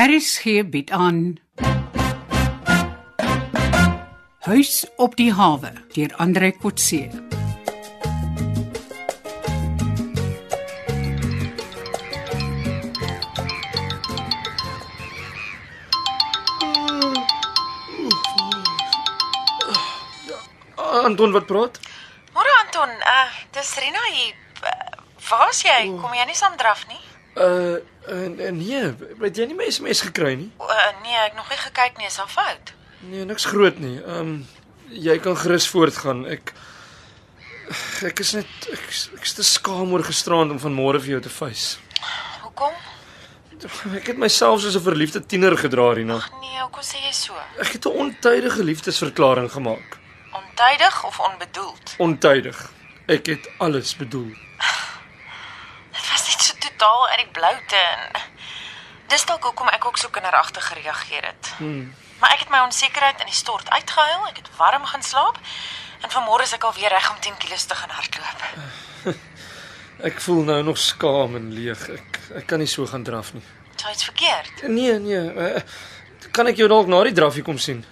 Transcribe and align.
RSG 0.00 0.64
bied 0.70 0.90
aan 0.90 1.36
Huis 4.38 4.86
op 4.96 5.16
die 5.16 5.32
hawe 5.32 5.72
deur 5.92 6.14
Andre 6.16 6.48
Kotse. 6.56 7.10
Anton 21.04 21.32
wat 21.36 21.44
praat? 21.44 21.76
Môre 22.32 22.56
Anton, 22.64 22.88
uh 22.88 23.28
dis 23.52 23.76
Rina 23.84 24.08
hier. 24.16 24.32
Uh, 24.64 25.04
Waar's 25.28 25.60
jy? 25.60 25.92
Kom 26.00 26.16
jy 26.16 26.24
nie 26.24 26.40
saam 26.40 26.56
draf 26.56 26.88
nie? 26.88 27.09
Uh, 27.36 27.78
uh 28.08 28.50
nee, 28.52 28.94
het 29.20 29.36
jy 29.36 29.46
nie 29.46 29.54
my 29.54 29.68
SMS 29.70 30.00
gekry 30.00 30.34
nie? 30.34 30.50
Uh, 30.58 30.90
nee, 31.04 31.16
ek 31.26 31.36
nog 31.38 31.48
nie 31.48 31.58
gekyk 31.58 31.98
nie, 31.98 32.06
is 32.06 32.18
al 32.18 32.30
fout. 32.30 32.72
Nee, 33.00 33.24
niks 33.24 33.44
groot 33.44 33.78
nie. 33.78 33.98
Ehm 34.02 34.18
um, 34.18 34.48
jy 34.90 35.18
kan 35.22 35.36
gerus 35.38 35.68
voortgaan. 35.70 36.24
Ek 36.26 36.52
ek 38.02 38.20
is 38.24 38.32
net 38.34 38.68
ek, 38.72 38.88
ek 39.16 39.22
is 39.22 39.36
te 39.38 39.46
skaam 39.46 39.92
oor 39.94 40.02
gisterand 40.04 40.50
om 40.50 40.58
van 40.58 40.74
môre 40.74 41.00
vir 41.00 41.14
jou 41.14 41.20
te 41.22 41.32
face. 41.32 41.78
Hoekom? 42.42 42.74
Ek 43.94 44.10
het 44.10 44.18
myself 44.18 44.60
soos 44.60 44.76
'n 44.76 44.82
verliefde 44.82 45.20
tiener 45.26 45.56
gedra, 45.56 45.92
Rina. 45.92 46.18
Nee, 46.40 46.60
hoekom 46.60 46.82
sê 46.82 46.98
jy 47.06 47.12
so? 47.12 47.34
Ek 47.58 47.72
het 47.72 47.86
'n 47.86 47.96
ontydige 48.04 48.64
liefdesverklaring 48.64 49.50
gemaak. 49.52 49.98
Ontydig 50.32 51.04
of 51.04 51.20
onbedoeld? 51.20 51.94
Ontydig. 51.98 52.70
Ek 53.06 53.26
het 53.26 53.50
alles 53.58 53.96
bedoel. 53.96 54.34
So 54.34 54.89
totaal 56.80 57.08
uit 57.08 57.18
die 57.18 57.32
bloute 57.32 57.76
en 57.76 58.20
dis 59.12 59.24
dalk 59.28 59.44
hoekom 59.44 59.68
ek 59.68 59.84
ook 59.84 59.98
so 59.98 60.08
kinderagtig 60.08 60.64
gereageer 60.72 61.26
het. 61.26 61.52
Hmm. 61.58 61.92
Maar 62.20 62.32
ek 62.36 62.44
het 62.44 62.52
my 62.52 62.60
onsekerheid 62.64 63.20
in 63.20 63.28
die 63.28 63.36
stort 63.36 63.68
uitgehuil, 63.70 64.28
ek 64.30 64.40
het 64.40 64.50
warm 64.56 64.84
gaan 64.88 65.04
slaap 65.04 65.36
en 66.00 66.12
vanmôre 66.12 66.46
is 66.46 66.54
ek 66.56 66.64
al 66.64 66.76
weer 66.78 66.92
reg 66.92 67.10
om 67.10 67.20
10 67.20 67.36
kg 67.36 67.58
te 67.68 67.76
gaan 67.76 67.92
hardloop. 67.98 68.46
Ek 70.08 70.16
voel 70.24 70.46
nou 70.48 70.62
nog 70.64 70.78
skaam 70.80 71.34
en 71.36 71.50
leeg. 71.52 71.80
Ek 71.92 72.14
ek 72.40 72.46
kan 72.48 72.62
nie 72.62 72.68
so 72.72 72.86
gaan 72.88 73.02
draf 73.04 73.34
nie. 73.36 73.42
Sou 73.76 73.90
iets 73.92 74.06
verkeerd? 74.08 74.62
Nee, 74.72 74.94
nee. 74.96 75.18
Uh, 75.36 75.60
kan 76.32 76.48
ek 76.48 76.56
jou 76.56 76.68
dalk 76.72 76.88
na 76.88 77.02
die 77.04 77.12
drafie 77.12 77.44
kom 77.44 77.60
sien? 77.60 77.82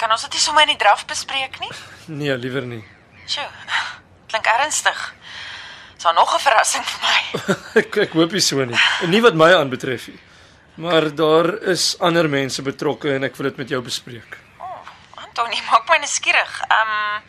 Kan 0.00 0.08
ons 0.14 0.24
dit 0.24 0.38
nie 0.38 0.40
sommer 0.40 0.64
in 0.64 0.72
die 0.72 0.80
draf 0.80 1.04
bespreek 1.10 1.60
nie? 1.60 1.68
Nee, 2.16 2.32
liewer 2.40 2.64
nie. 2.64 2.80
Sjoe. 3.28 3.44
Klink 4.32 4.48
ernstig. 4.54 5.02
Sal 6.00 6.12
nog 6.12 6.34
'n 6.34 6.40
verrassing 6.40 6.84
vir 6.84 7.00
my. 7.04 7.18
ek 7.82 7.96
ek 7.96 8.12
hoop 8.16 8.32
nie 8.32 8.40
so 8.40 8.64
nie. 8.64 8.78
En 9.04 9.10
nie 9.12 9.20
wat 9.20 9.34
my 9.36 9.52
aanbetref 9.52 10.08
nie. 10.08 10.20
Maar 10.80 11.14
daar 11.14 11.48
is 11.68 11.98
ander 12.00 12.28
mense 12.28 12.62
betrokke 12.62 13.12
en 13.14 13.24
ek 13.28 13.36
wil 13.36 13.50
dit 13.50 13.56
met 13.56 13.68
jou 13.68 13.82
bespreek. 13.84 14.38
Oh, 14.58 14.80
Antonie, 15.20 15.60
maak 15.68 15.84
my 15.88 15.98
nuuskierig. 16.00 16.60
Ehm 16.68 16.96
um, 16.96 17.22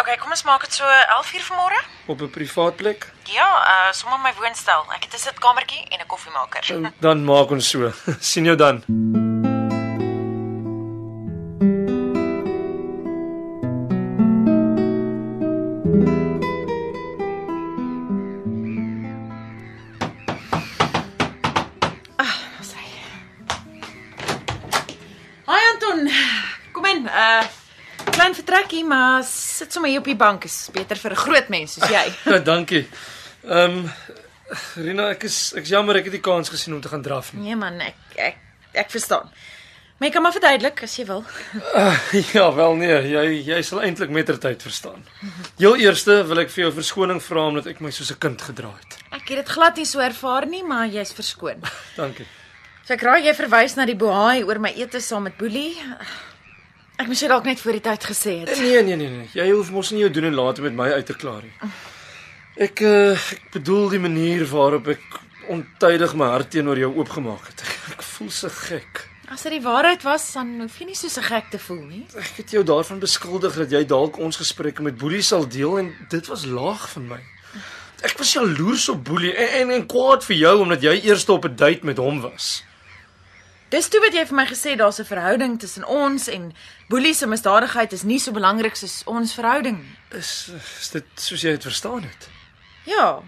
Okay, 0.00 0.16
kom 0.16 0.30
ons 0.32 0.44
maak 0.48 0.62
dit 0.64 0.72
so 0.72 0.84
11:00 0.84 1.42
vanmôre. 1.48 1.80
Op 2.06 2.20
'n 2.20 2.30
privaat 2.30 2.76
plek? 2.76 3.12
Ja, 3.24 3.48
uh 3.72 3.92
sommer 3.92 4.20
my 4.20 4.32
woonstel. 4.36 4.84
Ek 4.92 5.04
het 5.04 5.14
'n 5.14 5.18
sitkamertjie 5.18 5.84
en 5.88 6.00
'n 6.00 6.06
koffiemaker. 6.06 6.92
Dan 7.00 7.24
maak 7.24 7.50
ons 7.50 7.68
so. 7.68 7.92
sien 8.20 8.44
jou 8.44 8.56
dan. 8.56 8.84
Ons 15.84 16.19
vertrekkie, 28.80 28.84
maar 28.84 29.24
sit 29.24 29.72
sommer 29.72 29.90
hier 29.90 30.00
op 30.00 30.08
die 30.08 30.16
bank 30.16 30.44
is 30.44 30.70
beter 30.72 30.96
vir 30.96 31.12
'n 31.12 31.16
groot 31.16 31.48
mens 31.48 31.74
soos 31.74 31.88
jy. 31.88 32.12
Ja, 32.32 32.38
dankie. 32.38 32.88
Ehm 33.44 33.86
um, 33.86 33.90
Rina, 34.76 35.10
ek 35.10 35.24
is 35.24 35.54
ek 35.54 35.62
is 35.62 35.70
jammer 35.70 35.96
ek 35.96 36.04
het 36.04 36.12
nie 36.12 36.20
kans 36.20 36.48
gesien 36.48 36.74
om 36.74 36.80
te 36.80 36.88
gaan 36.88 37.02
draf 37.02 37.32
nie. 37.32 37.42
Nee 37.42 37.56
man, 37.56 37.80
ek 37.80 37.94
ek 38.16 38.36
ek 38.74 38.90
verstaan. 38.90 39.30
Maar 39.98 40.08
jy 40.08 40.12
kan 40.12 40.22
maar 40.22 40.32
verduidelik 40.32 40.82
as 40.82 40.96
jy 40.96 41.04
wil. 41.06 41.24
Uh, 41.76 42.12
ja, 42.34 42.52
wel 42.54 42.74
nee, 42.74 42.96
jy 43.12 43.44
jy 43.46 43.62
sal 43.62 43.82
eintlik 43.82 44.10
mettertyd 44.10 44.62
verstaan. 44.62 45.04
Heel 45.58 45.76
eerste 45.76 46.24
wil 46.26 46.38
ek 46.38 46.50
vir 46.50 46.64
jou 46.64 46.72
verskoning 46.72 47.20
vra 47.22 47.46
omdat 47.46 47.66
ek 47.66 47.80
my 47.80 47.90
soos 47.90 48.10
'n 48.10 48.18
kind 48.18 48.40
gedra 48.42 48.72
het. 48.74 48.98
Ek 49.12 49.28
het 49.28 49.44
dit 49.44 49.48
glad 49.48 49.76
nie 49.76 49.86
so 49.86 50.00
ervaar 50.00 50.46
nie, 50.46 50.64
maar 50.64 50.86
jy's 50.86 51.12
verskoon. 51.12 51.62
Dankie. 52.00 52.26
So 52.84 52.94
ek 52.94 53.02
raai 53.02 53.22
jy 53.22 53.34
verwys 53.34 53.76
na 53.76 53.86
die 53.86 53.94
bohaai 53.94 54.42
oor 54.42 54.58
my 54.58 54.72
ete 54.74 55.00
saam 55.00 55.22
met 55.22 55.36
Boelie. 55.36 55.76
Ek 57.00 57.08
moes 57.08 57.22
dit 57.22 57.30
dalk 57.32 57.46
net 57.48 57.60
voor 57.62 57.78
die 57.78 57.80
tyd 57.80 58.02
gesê 58.04 58.32
het. 58.42 58.50
Nee, 58.60 58.82
nee, 58.84 58.96
nee, 59.00 59.08
nee. 59.08 59.28
Jy 59.32 59.46
hoef 59.54 59.70
mos 59.72 59.88
nie 59.94 60.02
jou 60.02 60.10
doen 60.12 60.28
en 60.28 60.36
late 60.36 60.60
met 60.60 60.74
my 60.76 60.90
uit 60.98 61.06
te 61.08 61.16
klaar 61.16 61.46
nie. 61.46 61.70
Ek 62.60 62.82
uh, 62.84 63.14
ek 63.16 63.46
bedoel 63.54 63.86
die 63.94 64.02
manier 64.04 64.44
waarop 64.50 64.90
ek 64.92 65.06
ontydig 65.50 66.12
my 66.20 66.28
hart 66.34 66.50
teenoor 66.52 66.76
jou 66.76 66.90
oopgemaak 66.98 67.48
het. 67.48 67.64
Ek, 67.64 67.72
ek 67.96 68.04
voel 68.04 68.30
so 68.36 68.52
gek. 68.52 69.06
As 69.32 69.46
dit 69.46 69.56
die 69.56 69.64
waarheid 69.64 70.04
was, 70.04 70.28
dan 70.34 70.52
hoef 70.60 70.76
jy 70.82 70.90
nie 70.90 70.98
so 70.98 71.08
se 71.08 71.24
gek 71.24 71.48
te 71.54 71.62
voel 71.62 71.80
nie. 71.86 72.04
Ek 72.20 72.42
het 72.42 72.52
jou 72.52 72.64
daarvan 72.68 73.00
beskuldig 73.00 73.56
dat 73.62 73.72
jy 73.72 73.84
dalk 73.88 74.20
ons 74.20 74.36
gesprekke 74.42 74.84
met 74.84 75.00
Boelie 75.00 75.24
sal 75.24 75.48
deel 75.48 75.78
en 75.80 75.92
dit 76.12 76.28
was 76.28 76.44
laag 76.50 76.84
van 76.98 77.12
my. 77.14 77.20
Ek 78.04 78.18
was 78.20 78.34
jaloers 78.36 78.90
op 78.92 79.06
Boelie 79.08 79.32
en, 79.32 79.54
en 79.62 79.78
en 79.78 79.86
kwaad 79.88 80.26
vir 80.28 80.42
jou 80.42 80.58
omdat 80.66 80.84
jy 80.84 80.98
eers 81.08 81.24
op 81.32 81.48
'n 81.48 81.56
date 81.56 81.86
met 81.86 81.96
hom 81.96 82.20
was. 82.20 82.58
Dis 83.70 83.86
toe 83.86 84.00
wat 84.02 84.14
jy 84.16 84.24
vir 84.26 84.34
my 84.34 84.46
gesê 84.50 84.74
daar's 84.76 84.98
'n 84.98 85.06
verhouding 85.06 85.58
tussen 85.58 85.84
ons 85.84 86.26
en 86.28 86.52
Boelie 86.88 87.14
se 87.14 87.26
misdadigheid 87.26 87.92
is 87.92 88.02
nie 88.02 88.18
so 88.18 88.32
belangrik 88.32 88.76
soos 88.76 89.02
ons 89.06 89.34
verhouding 89.34 89.78
nie. 89.78 90.18
Is 90.18 90.50
is 90.80 90.90
dit 90.90 91.04
soos 91.14 91.42
jy 91.42 91.50
dit 91.50 91.62
verstaan 91.62 92.02
het? 92.02 92.28
Ja. 92.84 93.22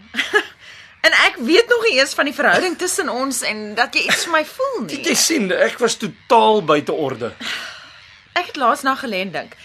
en 1.07 1.13
ek 1.13 1.37
weet 1.37 1.69
nog 1.69 1.83
nie 1.83 1.99
eens 1.99 2.15
van 2.15 2.25
die 2.25 2.35
verhouding 2.35 2.79
tussen 2.79 3.09
ons 3.09 3.43
en 3.43 3.75
dat 3.75 3.95
jy 3.95 4.03
iets 4.09 4.25
vir 4.25 4.33
my 4.33 4.45
voel 4.45 4.83
nie. 4.87 5.05
Jy 5.05 5.15
sien, 5.15 5.53
ek 5.53 5.79
was 5.79 5.95
totaal 5.97 6.65
buite 6.65 6.93
orde. 6.93 7.33
Ek 8.35 8.47
het 8.47 8.57
laas 8.57 8.83
na 8.83 8.97
gelê 8.97 9.21
en 9.23 9.31
dink. 9.31 9.57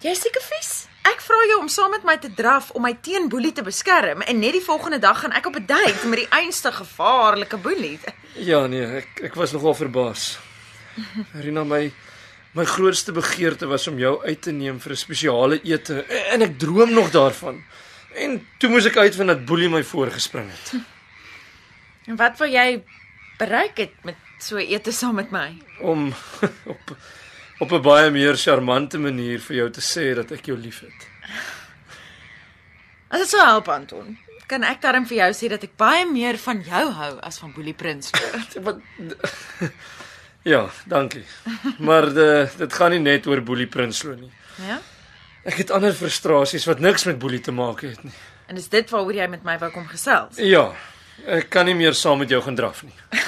Jy's 0.00 0.20
seker 0.20 0.42
vies. 0.42 0.83
Ek 1.04 1.20
vra 1.20 1.36
jou 1.50 1.58
om 1.60 1.68
saam 1.68 1.90
met 1.90 2.04
my 2.04 2.16
te 2.16 2.30
draf 2.32 2.70
om 2.70 2.82
my 2.82 2.94
teen 3.04 3.28
boelie 3.28 3.52
te 3.52 3.62
beskerm 3.62 4.22
en 4.24 4.38
net 4.40 4.56
die 4.56 4.64
volgende 4.64 4.98
dag 4.98 5.20
gaan 5.20 5.36
ek 5.36 5.46
op 5.46 5.56
'n 5.56 5.66
date 5.66 6.08
met 6.08 6.18
die 6.18 6.30
einste 6.30 6.72
gevaarlike 6.72 7.56
boelie. 7.56 7.98
Ja 8.34 8.66
nee, 8.66 8.86
ek 8.86 9.20
ek 9.22 9.34
was 9.34 9.52
nogal 9.52 9.74
verbaas. 9.74 10.38
Rina 11.32 11.64
my 11.64 11.92
my 12.54 12.64
grootste 12.64 13.12
begeerte 13.12 13.66
was 13.66 13.86
om 13.86 13.98
jou 13.98 14.24
uit 14.24 14.42
te 14.42 14.52
neem 14.52 14.80
vir 14.80 14.92
'n 14.92 14.96
spesiale 14.96 15.60
ete 15.62 16.04
en 16.32 16.42
ek 16.42 16.58
droom 16.58 16.92
nog 16.92 17.10
daarvan. 17.10 17.62
En 18.14 18.46
toe 18.58 18.70
moes 18.70 18.86
ek 18.86 18.96
uitvind 18.96 19.28
dat 19.28 19.44
Boelie 19.44 19.68
my 19.68 19.82
voorgespring 19.82 20.50
het. 20.50 20.72
En 22.06 22.16
wat 22.16 22.38
wou 22.38 22.50
jy 22.50 22.82
bereik 23.38 23.76
het 23.76 23.94
met 24.04 24.16
so 24.38 24.56
ete 24.56 24.92
saam 24.92 25.14
met 25.14 25.30
my? 25.30 25.56
Om 25.80 26.14
op 26.74 26.96
op 27.60 27.72
'n 27.72 27.82
baie 27.82 28.10
meer 28.10 28.36
charmante 28.36 28.98
manier 28.98 29.38
vir 29.40 29.56
jou 29.56 29.70
te 29.70 29.80
sê 29.80 30.14
dat 30.14 30.30
ek 30.32 30.46
jou 30.46 30.56
liefhet. 30.58 31.08
As 33.08 33.20
dit 33.20 33.28
sou 33.28 33.40
help 33.44 33.68
Anton, 33.68 34.18
kan 34.46 34.62
ek 34.62 34.80
darm 34.82 35.06
vir 35.06 35.16
jou 35.16 35.30
sê 35.32 35.48
dat 35.48 35.62
ek 35.62 35.76
baie 35.76 36.06
meer 36.10 36.38
van 36.38 36.62
jou 36.62 36.90
hou 36.90 37.18
as 37.20 37.38
van 37.38 37.52
Boelie 37.52 37.74
Prins. 37.74 38.10
Wat 38.66 38.80
Ja, 40.44 40.68
dankie. 40.84 41.24
Maar 41.78 42.14
de, 42.14 42.48
dit 42.56 42.72
gaan 42.72 42.90
nie 42.90 43.00
net 43.00 43.26
oor 43.26 43.40
Boelie 43.42 43.66
Prinsloo 43.66 44.14
nie. 44.14 44.32
Ja? 44.66 44.76
Ek 45.44 45.56
het 45.62 45.70
ander 45.72 45.94
frustrasies 45.96 46.66
wat 46.68 46.82
niks 46.84 47.06
met 47.08 47.18
Boelie 47.18 47.40
te 47.40 47.52
maak 47.52 47.80
het 47.80 48.02
nie. 48.04 48.12
En 48.52 48.60
is 48.60 48.68
dit 48.68 48.90
waaroor 48.92 49.16
jy 49.16 49.28
met 49.32 49.44
my 49.44 49.56
wou 49.62 49.70
kom 49.72 49.86
gesels? 49.88 50.36
Ja, 50.36 50.66
ek 51.24 51.48
kan 51.52 51.64
nie 51.64 51.76
meer 51.78 51.96
saam 51.96 52.20
met 52.20 52.32
jou 52.32 52.42
gaan 52.44 52.58
draf 52.60 52.82
nie. 52.84 52.92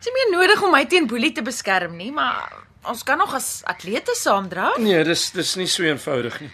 Dit 0.00 0.08
is 0.08 0.08
nie 0.08 0.16
meer 0.16 0.30
nodig 0.32 0.62
om 0.64 0.70
my 0.72 0.84
teen 0.88 1.06
Boelie 1.06 1.30
te 1.36 1.42
beskerm 1.44 1.94
nie, 1.98 2.10
maar 2.10 2.54
ons 2.84 3.02
kan 3.02 3.18
nog 3.18 3.34
as 3.34 3.60
atlete 3.64 4.14
saamdra. 4.16 4.72
Nee, 4.78 5.04
dis 5.04 5.30
dis 5.30 5.54
nie 5.56 5.66
so 5.66 5.82
eenvoudig 5.82 6.40
nie. 6.40 6.50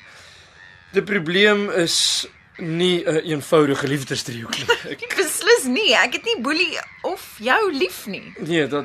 Die 0.92 1.02
probleem 1.02 1.70
is 1.70 2.26
nie 2.58 3.04
'n 3.04 3.16
een 3.16 3.24
eenvoudige 3.36 3.86
liefdesdriehoek 3.86 4.56
nie. 4.58 4.66
Ek 4.92 5.14
Beslis 5.16 5.64
nie. 5.64 5.92
Ek 5.94 6.12
het 6.14 6.24
nie 6.24 6.40
Boelie 6.42 6.78
of 7.02 7.36
jou 7.38 7.72
lief 7.72 8.06
nie. 8.06 8.32
nee, 8.38 8.66
dat 8.66 8.84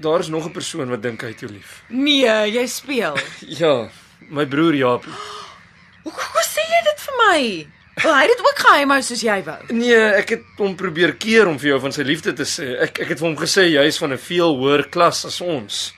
daar 0.00 0.20
is 0.20 0.28
nog 0.28 0.44
'n 0.46 0.52
persoon 0.52 0.88
wat 0.88 1.02
dink 1.02 1.20
hy 1.22 1.28
het 1.28 1.40
jou 1.40 1.52
lief. 1.52 1.82
Nee, 1.88 2.50
jy 2.52 2.66
speel. 2.66 3.16
Ja, 3.60 3.88
my 4.28 4.46
broer 4.46 4.74
Jaapie. 4.74 5.12
Hoe 6.04 6.12
hoe 6.12 6.42
sê 6.44 6.62
jy 6.62 6.82
dit 6.84 7.00
vir 7.00 7.14
my? 7.28 7.68
Wil 8.02 8.14
hy 8.14 8.26
dit 8.26 8.38
ook 8.40 8.58
geheim 8.58 8.90
hou 8.90 9.02
soos 9.02 9.20
jy 9.22 9.42
wou? 9.44 9.58
Nee, 9.74 9.96
ek 10.14 10.28
het 10.28 10.42
hom 10.56 10.76
probeer 10.76 11.16
keer 11.16 11.48
om 11.48 11.58
vir 11.58 11.68
jou 11.70 11.80
van 11.80 11.92
sy 11.92 12.02
liefde 12.02 12.32
te 12.32 12.44
sê. 12.46 12.78
Ek 12.80 13.00
ek 13.00 13.08
het 13.08 13.18
vir 13.18 13.26
hom 13.28 13.36
gesê 13.36 13.66
jy 13.68 13.82
is 13.86 13.98
van 13.98 14.12
'n 14.12 14.18
veel 14.18 14.56
hoër 14.56 14.88
klas 14.88 15.24
as 15.24 15.40
ons. 15.40 15.92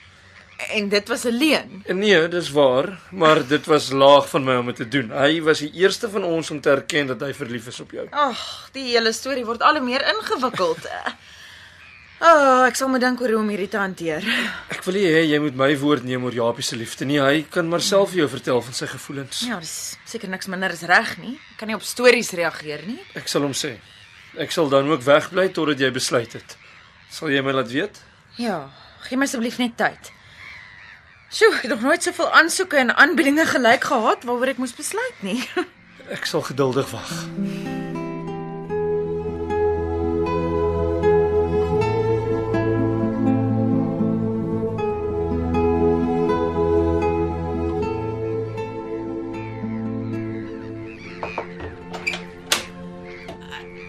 En 0.69 0.89
dit 0.89 1.07
was 1.07 1.23
'n 1.23 1.29
leuen. 1.37 1.83
En 1.85 1.97
nee, 1.99 2.27
dis 2.27 2.49
waar, 2.51 2.99
maar 3.11 3.47
dit 3.47 3.65
was 3.65 3.91
laag 3.91 4.29
van 4.29 4.43
my 4.43 4.55
om 4.55 4.65
dit 4.65 4.75
te 4.75 4.87
doen. 4.87 5.11
Hy 5.11 5.41
was 5.41 5.59
die 5.59 5.71
eerste 5.73 6.09
van 6.09 6.23
ons 6.23 6.51
om 6.51 6.61
te 6.61 6.69
erken 6.69 7.07
dat 7.07 7.19
hy 7.19 7.33
verlief 7.33 7.67
is 7.67 7.79
op 7.79 7.91
jou. 7.91 8.07
Ag, 8.11 8.69
die 8.71 8.83
hele 8.83 9.11
storie 9.11 9.45
word 9.45 9.61
al 9.61 9.75
hoe 9.75 9.85
meer 9.85 10.07
ingewikkeld. 10.15 10.87
Ah, 12.23 12.29
oh, 12.37 12.65
ek 12.67 12.75
sal 12.77 12.85
moet 12.87 13.01
dink 13.01 13.21
oor 13.21 13.31
hoe 13.33 13.39
om 13.41 13.47
hierdie 13.49 13.67
te 13.67 13.79
hanteer. 13.81 14.21
Ek 14.69 14.83
wil 14.85 14.93
nie 14.93 15.07
hê 15.09 15.23
jy 15.25 15.39
moet 15.41 15.55
my 15.57 15.71
woord 15.81 16.03
neem 16.05 16.23
oor 16.23 16.35
Japie 16.35 16.61
se 16.63 16.75
liefde 16.77 17.05
nie. 17.09 17.17
Hy 17.17 17.47
kan 17.49 17.65
maar 17.67 17.81
self 17.81 18.11
vir 18.11 18.19
jou 18.19 18.27
vertel 18.29 18.61
van 18.61 18.73
sy 18.77 18.85
gevoelens. 18.91 19.39
Ja, 19.47 19.57
dis 19.59 19.97
seker 20.05 20.29
niks 20.29 20.45
minder 20.45 20.69
as 20.69 20.83
reg 20.85 21.17
nie. 21.17 21.33
Ek 21.33 21.57
kan 21.57 21.67
nie 21.67 21.75
op 21.75 21.81
stories 21.81 22.29
reageer 22.37 22.85
nie. 22.85 22.99
Ek 23.17 23.25
sal 23.27 23.41
hom 23.41 23.55
sê. 23.57 23.73
Ek 24.37 24.53
sal 24.53 24.69
dan 24.69 24.91
ook 24.91 25.01
wegbly 25.01 25.47
totdat 25.49 25.81
jy 25.81 25.89
besluit 25.91 26.37
het. 26.37 26.57
Sal 27.09 27.33
jy 27.33 27.41
my 27.41 27.51
laat 27.57 27.73
weet? 27.73 27.97
Ja, 28.37 28.69
gee 29.09 29.17
my 29.17 29.25
asseblief 29.25 29.57
net 29.57 29.73
tyd. 29.81 30.11
Sjoe, 31.31 31.53
ek 31.55 31.61
het 31.61 31.71
nog 31.71 31.81
nooit 31.81 32.03
soveel 32.03 32.31
aansoeke 32.31 32.75
en 32.77 32.97
aanbiedinge 32.97 33.45
gelyk 33.45 33.83
gehad 33.87 34.23
waaroor 34.27 34.49
ek 34.51 34.57
moes 34.59 34.73
besluit 34.75 35.21
nie. 35.23 35.39
Ek 36.15 36.25
sal 36.27 36.41
geduldig 36.43 36.89
wag. 36.91 37.11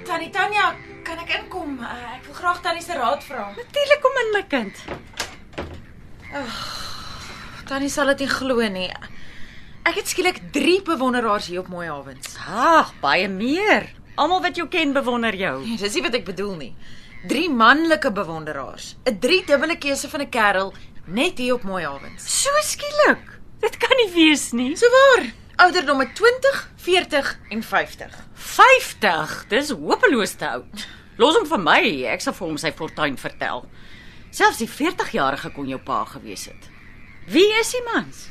Tannie 0.07 0.31
Tanya, 0.31 0.77
kan 1.03 1.19
ek 1.19 1.35
inkom? 1.41 1.75
Uh, 1.83 1.91
ek 2.15 2.31
wil 2.31 2.39
graag 2.39 2.63
Tannie 2.63 2.87
se 2.87 2.95
raad 2.95 3.27
vra. 3.27 3.49
Natuurlik 3.59 4.07
kom 4.07 4.23
in 4.27 4.33
my 4.39 4.47
kind. 4.47 4.87
Tannie 7.73 7.89
sal 7.89 8.11
dit 8.13 8.27
nie 8.27 8.29
glo 8.29 8.61
nie. 8.69 8.91
Ek 9.89 9.97
het 9.97 10.11
skielik 10.11 10.43
3 10.53 10.83
bewonderaars 10.85 11.47
hier 11.49 11.63
op 11.63 11.71
Mooi 11.73 11.87
Havens. 11.89 12.35
Ag, 12.45 12.91
baie 13.01 13.31
meer. 13.33 13.87
Almal 14.21 14.43
wat 14.45 14.59
jou 14.61 14.67
ken 14.69 14.91
bewonder 14.93 15.33
jou. 15.33 15.55
Nee, 15.65 15.79
dis 15.81 15.95
nie 15.97 16.03
wat 16.05 16.19
ek 16.19 16.27
bedoel 16.27 16.51
nie. 16.59 16.69
3 17.31 17.47
manlike 17.49 18.11
bewonderaars. 18.13 18.91
'n 19.09 19.17
3 19.23 19.47
dubbele 19.49 19.79
keuse 19.81 20.11
van 20.13 20.21
'n 20.21 20.29
kerel 20.29 20.75
net 21.07 21.39
hier 21.39 21.55
op 21.55 21.65
Mooi 21.65 21.87
Havens. 21.87 22.27
So 22.43 22.51
skielik. 22.61 23.25
Dit 23.65 23.79
kan 23.81 23.97
nie 23.97 24.13
wees 24.13 24.53
nie. 24.53 24.77
So 24.77 24.93
waar. 24.93 25.33
Ouderdomme 25.57 26.13
20, 26.13 26.69
40 26.77 27.39
en 27.49 27.63
50. 27.63 28.13
50. 28.35 29.45
Dis 29.49 29.71
hopeloos 29.71 30.35
te 30.35 30.49
oud. 30.49 30.87
Los 31.17 31.37
hom 31.37 31.47
vir 31.47 31.59
my. 31.59 32.05
Ek 32.05 32.21
sal 32.21 32.35
vir 32.35 32.49
hom 32.49 32.59
sy 32.59 32.73
fortuin 32.73 33.17
vertel. 33.17 33.65
Selfs 34.31 34.59
die 34.59 34.69
40-jarige 34.69 35.53
kon 35.57 35.69
jou 35.69 35.81
pa 35.81 36.05
gewees 36.05 36.45
het. 36.53 36.72
Wie 37.31 37.47
is 37.61 37.71
die 37.71 37.83
mans? 37.87 38.27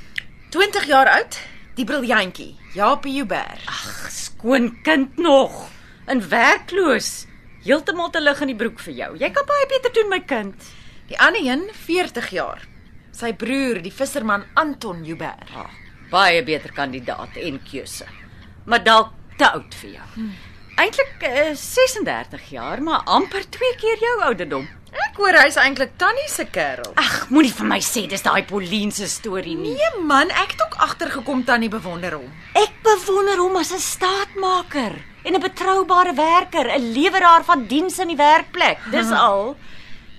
20 0.51 0.83
jaar 0.89 1.07
oud, 1.07 1.37
die 1.77 1.85
briljantjie, 1.87 2.57
Japie 2.75 3.13
Joubert. 3.15 3.63
Ag, 3.71 4.09
skoon 4.11 4.67
kind 4.83 5.15
nog. 5.15 5.69
En 6.11 6.19
werkloos. 6.29 7.25
Heeltemal 7.63 8.09
te 8.11 8.19
lig 8.19 8.41
in 8.43 8.51
die 8.51 8.57
broek 8.59 8.81
vir 8.83 8.93
jou. 8.97 9.09
Jy 9.21 9.29
kan 9.31 9.47
baie 9.47 9.69
beter 9.71 9.93
doen, 9.95 10.09
my 10.11 10.19
kind. 10.27 10.67
Die 11.07 11.15
ander 11.23 11.39
een, 11.45 11.63
40 11.85 12.27
jaar. 12.35 12.65
Sy 13.15 13.31
broer, 13.31 13.79
die 13.79 13.93
visserman 13.95 14.43
Anton 14.59 15.05
Joubert. 15.07 15.55
Ah, 15.55 15.71
baie 16.11 16.43
beter 16.43 16.75
kandidaat 16.75 17.39
en 17.39 17.61
keuse. 17.63 18.09
Maar 18.67 18.83
dalk 18.83 19.15
te 19.39 19.47
oud 19.53 19.79
vir 19.85 19.95
jou. 20.01 20.09
Hmm. 20.17 20.35
Eintlik 20.83 21.23
uh, 21.29 21.55
36 21.55 22.49
jaar, 22.57 22.83
maar 22.83 23.07
amper 23.07 23.47
twee 23.47 23.75
keer 23.79 24.03
jou 24.03 24.15
ouderdom. 24.27 24.67
Ek 24.91 25.15
hoor 25.17 25.37
hy's 25.39 25.55
eintlik 25.55 25.93
Tannie 25.97 26.27
se 26.27 26.45
kerel. 26.51 26.91
Ag, 26.99 27.29
moenie 27.31 27.51
vir 27.53 27.67
my 27.67 27.79
sê 27.79 28.07
dis 28.11 28.21
daai 28.25 28.43
Pauline 28.47 28.91
se 28.91 29.07
storie 29.07 29.55
nie. 29.55 29.73
Nee 29.75 30.03
man, 30.03 30.29
ek 30.31 30.51
het 30.51 30.61
ook 30.65 30.75
agtergekom 30.83 31.43
Tannie 31.47 31.69
bewonder 31.71 32.11
hom. 32.17 32.27
Ek 32.59 32.73
bewonder 32.83 33.37
hom 33.39 33.55
as 33.55 33.71
'n 33.71 33.79
staatmaker 33.79 34.93
en 35.25 35.35
'n 35.35 35.39
betroubare 35.41 36.13
werker, 36.13 36.67
'n 36.75 36.91
leweraar 36.93 37.43
van 37.43 37.67
diens 37.67 37.99
in 37.99 38.07
die 38.07 38.15
werkplek. 38.17 38.79
Dis 38.91 39.11
al. 39.11 39.55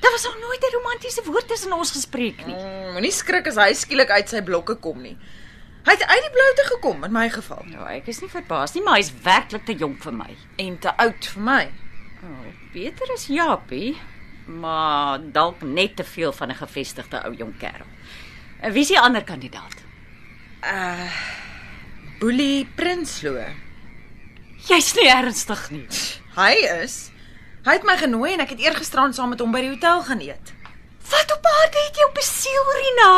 Daar 0.00 0.10
was 0.12 0.24
nog 0.24 0.38
nooit 0.40 0.62
'n 0.64 0.74
romantiese 0.76 1.22
woord 1.24 1.48
tussen 1.48 1.72
ons 1.72 1.90
gespreek 1.90 2.46
nie. 2.46 2.54
Mm, 2.54 2.92
Moenie 2.92 3.12
skrik 3.12 3.46
as 3.46 3.56
hy 3.56 3.72
skielik 3.74 4.10
uit 4.10 4.28
sy 4.28 4.40
blokke 4.42 4.74
kom 4.76 5.02
nie. 5.02 5.16
Hy 5.84 5.90
het 5.92 6.06
uit 6.06 6.22
die 6.22 6.30
bloute 6.30 6.64
gekom 6.74 7.04
in 7.04 7.12
my 7.12 7.28
geval 7.28 7.62
Nou, 7.66 7.86
ek 7.88 8.06
is 8.08 8.20
nie 8.20 8.28
verbaas 8.30 8.74
nie, 8.74 8.82
maar 8.82 8.96
hy's 8.96 9.12
werklik 9.22 9.64
te 9.66 9.74
jonk 9.74 10.02
vir 10.02 10.12
my. 10.12 10.36
en 10.58 10.78
te 10.78 10.96
oud 10.96 11.26
vir 11.26 11.42
my. 11.42 11.70
Oh, 12.22 12.46
beter 12.72 13.12
is 13.14 13.26
Japie, 13.26 13.96
maar 14.46 15.18
dalk 15.32 15.62
net 15.62 15.96
te 15.96 16.04
veel 16.04 16.32
van 16.32 16.50
'n 16.50 16.54
gevestigde 16.54 17.22
ou 17.24 17.34
jong 17.34 17.58
kerel. 17.58 17.86
En 18.60 18.72
wie 18.72 18.82
is 18.82 18.88
die 18.88 19.00
ander 19.00 19.24
kandidaat? 19.24 19.74
Boelie 22.18 22.68
Prinsloo. 22.74 23.44
Jy's 24.68 24.94
nie 24.94 25.08
ernstig 25.10 25.70
nie. 25.70 25.88
Hy 26.36 26.54
is. 26.84 27.10
Hy 27.66 27.72
het 27.72 27.84
my 27.86 27.96
genooi 27.96 28.32
en 28.32 28.40
ek 28.40 28.54
het 28.54 28.60
eergisterand 28.60 29.14
saam 29.14 29.28
met 29.34 29.40
hom 29.40 29.52
by 29.52 29.60
die 29.60 29.72
hotel 29.74 30.02
gaan 30.02 30.20
eet. 30.20 30.52
Wat 31.10 31.32
op 31.34 31.46
aarde 31.46 31.78
het 31.86 31.96
jou 31.96 32.08
besiel, 32.14 32.70
Rina? 32.78 33.12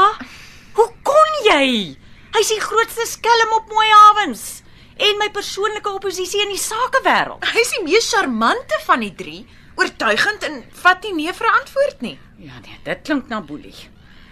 Hoe 0.72 0.90
kon 1.02 1.30
jy? 1.44 1.96
Hy's 2.34 2.48
die 2.48 2.60
grootste 2.60 3.06
skelm 3.06 3.52
op 3.52 3.68
Mooi 3.68 3.88
Havens 3.88 4.62
en 4.96 5.18
my 5.18 5.28
persoonlike 5.34 5.90
oppositie 5.90 6.40
in 6.42 6.52
die 6.54 6.60
sakewêreld. 6.60 7.44
Hy 7.44 7.60
is 7.60 7.72
die 7.76 7.84
mees 7.84 8.08
charmante 8.12 8.78
van 8.86 9.00
die 9.04 9.14
drie, 9.14 9.42
oortuigend 9.74 10.42
en 10.42 10.62
vat 10.84 11.02
nie 11.02 11.14
nee 11.14 11.32
vir 11.32 11.46
'n 11.46 11.58
antwoord 11.60 12.00
nie. 12.00 12.18
Ja 12.36 12.58
nee, 12.62 12.78
dit 12.82 13.02
klink 13.02 13.28
na 13.28 13.40
boelie. 13.40 13.88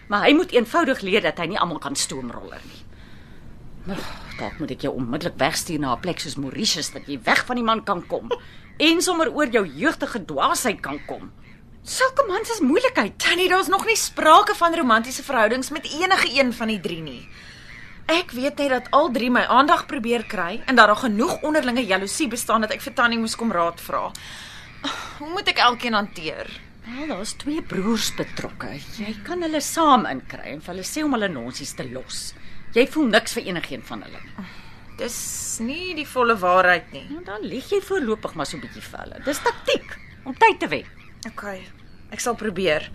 Maar 0.09 0.25
hy 0.27 0.35
moet 0.35 0.53
eenvoudig 0.53 1.01
leer 1.01 1.23
dat 1.23 1.39
hy 1.39 1.47
nie 1.47 1.59
almal 1.59 1.79
kan 1.79 1.97
stoomroller 1.97 2.61
nie. 2.65 2.83
Ag, 3.95 4.03
dalk 4.39 4.59
moet 4.59 4.71
ek 4.71 4.81
jou 4.81 4.95
onmiddellik 4.95 5.39
wegstuur 5.39 5.79
na 5.79 5.95
'n 5.95 6.01
plek 6.01 6.21
soos 6.21 6.37
Mauritius 6.37 6.93
dat 6.93 7.07
jy 7.07 7.19
weg 7.23 7.47
van 7.47 7.57
die 7.57 7.65
man 7.65 7.85
kan 7.85 8.07
kom 8.07 8.31
en 8.89 9.03
sommer 9.03 9.33
oor 9.33 9.47
jou 9.47 9.67
jeugtige 9.67 10.25
dwaasheid 10.25 10.81
kan 10.81 11.05
kom. 11.07 11.33
Sulke 11.83 12.25
mans 12.29 12.51
is 12.51 12.61
moeilikheid. 12.61 13.19
Tannie, 13.19 13.49
daar's 13.49 13.67
nog 13.67 13.87
nie 13.87 13.97
sprake 13.97 14.55
van 14.55 14.75
romantiese 14.75 15.23
verhoudings 15.23 15.71
met 15.71 15.89
enige 16.01 16.31
een 16.41 16.53
van 16.53 16.69
die 16.69 16.81
drie 16.81 17.01
nie. 17.03 17.29
Ek 18.07 18.31
weet 18.31 18.59
net 18.59 18.71
dat 18.71 18.91
al 18.91 19.11
drie 19.11 19.31
my 19.31 19.43
aandag 19.47 19.87
probeer 19.87 20.25
kry 20.27 20.61
en 20.67 20.75
dat 20.75 20.87
daar 20.87 20.97
genoeg 20.97 21.43
onderlinge 21.43 21.85
jaloesie 21.87 22.29
bestaan 22.29 22.61
dat 22.61 22.71
ek 22.71 22.83
vir 22.83 22.95
Tannie 22.95 23.19
moes 23.19 23.37
kom 23.37 23.53
raad 23.53 23.81
vra. 23.81 24.13
Hoe 25.19 25.31
moet 25.31 25.49
ek 25.49 25.59
elkeen 25.63 25.95
hanteer? 25.95 26.51
Wel, 26.83 27.07
daar's 27.13 27.33
twee 27.39 27.63
broers 27.63 28.11
betrokke. 28.19 28.73
Jy 28.99 29.15
kan 29.27 29.43
hulle 29.45 29.61
saam 29.63 30.07
inkry 30.11 30.57
en 30.57 30.61
vir 30.65 30.75
hulle 30.75 30.87
sê 30.87 31.05
om 31.07 31.15
hulle 31.15 31.29
nonsies 31.31 31.75
te 31.79 31.87
los. 31.91 32.33
Jy 32.75 32.87
voel 32.91 33.13
niks 33.13 33.37
vir 33.37 33.47
enigiemand 33.53 33.89
van 33.89 34.03
hulle 34.07 34.23
nie. 34.25 34.47
Dis 34.99 35.17
nie 35.65 35.95
die 35.95 36.07
volle 36.07 36.35
waarheid 36.39 36.91
nie. 36.93 37.05
Nou 37.11 37.23
dan 37.27 37.47
lieg 37.47 37.71
jy 37.73 37.81
voorlopig 37.85 38.35
maar 38.35 38.47
so 38.47 38.57
'n 38.57 38.61
bietjie 38.61 38.83
vir 38.83 39.01
hulle. 39.01 39.23
Dis 39.25 39.39
taktiek 39.39 39.99
om 40.25 40.35
tyd 40.35 40.61
te 40.61 40.69
wen. 40.69 40.87
OK. 41.27 41.45
Ek 42.11 42.21
sal 42.21 42.35
probeer. 42.35 42.91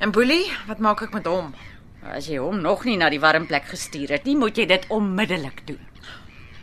En 0.00 0.10
Boelie, 0.10 0.50
wat 0.66 0.78
maak 0.78 1.02
ek 1.02 1.12
met 1.12 1.26
hom? 1.26 1.54
As 2.02 2.26
jy 2.26 2.38
hom 2.38 2.60
nog 2.60 2.84
nie 2.84 2.96
na 2.96 3.10
die 3.10 3.20
warm 3.20 3.46
plek 3.46 3.64
gestuur 3.68 4.08
het 4.08 4.24
nie, 4.24 4.36
moet 4.36 4.56
jy 4.56 4.66
dit 4.66 4.86
onmiddellik 4.88 5.66
doen. 5.66 5.80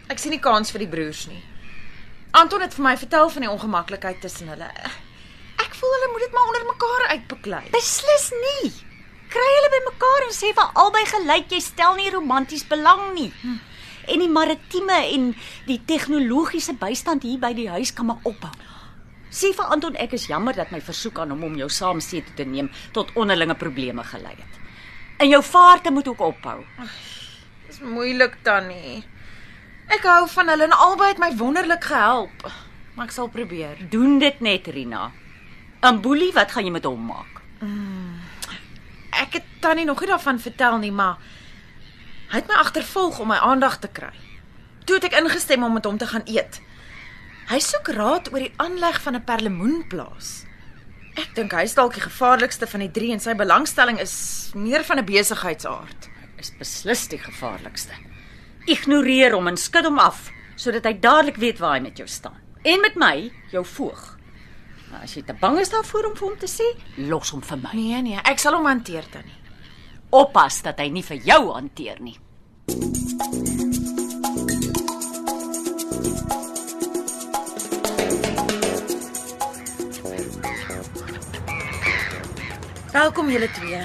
Ek 0.10 0.18
sien 0.18 0.32
nie 0.32 0.40
kans 0.40 0.72
vir 0.72 0.80
die 0.80 0.88
broers 0.88 1.28
nie. 1.28 1.44
Anton 2.32 2.62
het 2.62 2.74
vir 2.76 2.84
my 2.84 2.96
vertel 2.98 3.30
van 3.30 3.46
die 3.46 3.52
ongemaklikheid 3.52 4.20
tussen 4.22 4.50
hulle. 4.52 4.68
Ek 5.64 5.74
voel 5.78 5.96
hulle 5.96 6.12
moet 6.12 6.26
dit 6.26 6.36
maar 6.36 6.50
onder 6.52 6.66
mekaar 6.68 7.08
uitbeklei. 7.14 7.64
Beslis 7.74 8.28
nie. 8.36 8.72
Kry 9.32 9.48
hulle 9.54 9.72
bymekaar 9.74 10.28
en 10.28 10.36
sê 10.36 10.52
vir 10.56 10.78
albei 10.84 11.04
gelyk 11.08 11.52
jy 11.52 11.62
stel 11.64 11.98
nie 12.00 12.12
romanties 12.14 12.68
belang 12.68 13.10
nie. 13.16 13.32
Hm. 13.42 13.58
En 14.08 14.24
die 14.24 14.32
maritieme 14.32 15.00
en 15.14 15.34
die 15.68 15.82
tegnologiese 15.86 16.78
bystand 16.80 17.26
hier 17.28 17.42
by 17.42 17.52
die 17.56 17.68
huis 17.70 17.92
kan 17.94 18.08
maar 18.12 18.24
ophou. 18.24 18.54
Sê 19.28 19.52
vir 19.56 19.74
Anton 19.74 19.98
ek 20.00 20.16
is 20.16 20.30
jammer 20.32 20.56
dat 20.56 20.72
my 20.72 20.80
versoek 20.80 21.20
aan 21.20 21.34
hom 21.36 21.44
om 21.50 21.58
jou 21.60 21.68
saam 21.70 22.00
see 22.04 22.24
toe 22.24 22.36
te 22.38 22.46
neem 22.48 22.70
tot 22.96 23.12
onderlinge 23.20 23.58
probleme 23.60 24.06
gelei 24.08 24.38
het. 24.38 24.64
En 25.20 25.30
jou 25.30 25.44
vaarte 25.44 25.92
moet 25.92 26.08
ook 26.08 26.22
ophou. 26.22 26.62
Dis 27.68 27.82
moeilik 27.84 28.38
tannie. 28.44 29.04
Ek 29.88 30.04
hou 30.04 30.28
van 30.28 30.50
hulle 30.52 30.64
en 30.68 30.76
albei 30.76 31.14
het 31.14 31.20
my 31.22 31.32
wonderlik 31.40 31.84
gehelp. 31.84 32.44
Maar 32.96 33.06
ek 33.06 33.16
sal 33.16 33.30
probeer. 33.32 33.78
Doen 33.90 34.20
dit 34.20 34.40
net, 34.40 34.68
Rina. 34.68 35.12
En 35.80 36.02
Boelie, 36.02 36.34
wat 36.34 36.52
gaan 36.52 36.66
jy 36.66 36.72
met 36.72 36.88
hom 36.90 37.06
maak? 37.08 37.42
Ek 39.18 39.38
het 39.40 39.46
tannie 39.62 39.86
nog 39.86 40.00
nie 40.02 40.10
daarvan 40.10 40.40
vertel 40.40 40.78
nie, 40.78 40.92
maar 40.92 41.18
hy 42.30 42.42
het 42.42 42.50
my 42.50 42.58
agtervolg 42.60 43.20
om 43.20 43.32
my 43.32 43.38
aandag 43.38 43.80
te 43.80 43.88
kry. 43.88 44.14
Toe 44.86 44.98
het 45.00 45.08
ek 45.10 45.18
ingestem 45.22 45.64
om 45.64 45.74
met 45.74 45.86
hom 45.86 45.98
te 45.98 46.08
gaan 46.08 46.26
eet. 46.26 46.60
Hy 47.48 47.60
soek 47.64 47.88
raad 47.96 48.28
oor 48.34 48.44
die 48.44 48.54
aanleg 48.58 49.02
van 49.02 49.16
'n 49.16 49.24
perlemoenplaas. 49.24 50.44
Ek 51.16 51.34
dink 51.36 51.52
hy 51.52 51.64
is 51.64 51.74
dalk 51.74 51.94
die 51.94 52.02
gevaarlikste 52.02 52.68
van 52.68 52.80
die 52.80 52.92
drie 52.92 53.12
en 53.12 53.20
sy 53.20 53.34
belangstelling 53.34 54.00
is 54.00 54.52
meer 54.54 54.84
van 54.84 55.00
'n 55.00 55.06
besigheidsaard. 55.06 56.10
Is 56.38 56.52
beslis 56.60 57.08
die 57.08 57.18
gevaarlikste. 57.20 57.94
Ignoreer 58.68 59.32
hom 59.32 59.48
en 59.48 59.56
skud 59.56 59.86
hom 59.88 60.00
af 60.04 60.26
sodat 60.60 60.88
hy 60.90 60.98
dadelik 61.00 61.38
weet 61.40 61.60
waar 61.62 61.78
hy 61.78 61.84
met 61.86 62.00
jou 62.02 62.08
staan. 62.10 62.36
En 62.68 62.82
met 62.84 62.98
my, 63.00 63.30
jou 63.54 63.62
voog. 63.64 64.02
Maar 64.90 65.06
as 65.06 65.14
jy 65.16 65.22
te 65.24 65.36
bang 65.40 65.60
is 65.62 65.72
daarvoor 65.72 66.10
om 66.10 66.16
vir 66.18 66.28
hom 66.28 66.36
te 66.42 66.50
sê, 66.52 66.68
los 67.08 67.32
hom 67.32 67.44
vir 67.46 67.62
my. 67.62 67.72
Nee 67.78 68.02
nee, 68.04 68.20
ek 68.28 68.42
sal 68.44 68.58
hom 68.58 68.68
hanteer 68.68 69.08
tannie. 69.14 69.38
Oppas 70.12 70.60
dat 70.66 70.82
hy 70.84 70.90
nie 70.92 71.06
vir 71.06 71.24
jou 71.24 71.40
hanteer 71.54 72.02
nie. 72.04 72.18
Welkom 82.98 83.32
julle 83.32 83.52
twee. 83.56 83.84